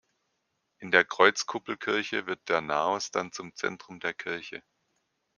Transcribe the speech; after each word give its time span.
In 0.79 0.89
der 0.89 1.05
Kreuzkuppelkirche 1.05 2.25
wird 2.25 2.49
der 2.49 2.61
Naos 2.61 3.11
dann 3.11 3.31
zum 3.31 3.53
Zentrum 3.53 3.99
der 3.99 4.15
Kirche. 4.15 4.63